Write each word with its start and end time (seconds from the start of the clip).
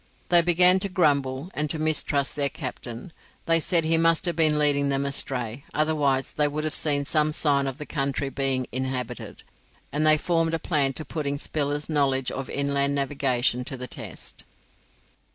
They 0.29 0.41
began 0.41 0.79
to 0.79 0.89
grumble, 0.89 1.51
and 1.53 1.69
to 1.69 1.77
mistrust 1.77 2.35
their 2.35 2.49
captain; 2.49 3.13
they 3.45 3.59
said 3.59 3.83
he 3.85 3.97
must 3.97 4.25
have 4.25 4.35
been 4.35 4.57
leading 4.57 4.89
them 4.89 5.05
astray, 5.05 5.63
otherwise 5.75 6.33
they 6.33 6.47
would 6.47 6.63
have 6.63 6.73
seen 6.73 7.05
some 7.05 7.31
sign 7.31 7.67
of 7.67 7.77
the 7.77 7.85
country 7.85 8.29
being 8.29 8.65
inhabited, 8.71 9.43
and 9.91 10.03
they 10.03 10.17
formed 10.17 10.55
a 10.55 10.57
plan 10.57 10.93
for 10.93 11.03
putting 11.03 11.37
Spiller's 11.37 11.87
knowledge 11.87 12.31
of 12.31 12.49
inland 12.49 12.95
navigation 12.95 13.63
to 13.65 13.77
the 13.77 13.85
test. 13.85 14.43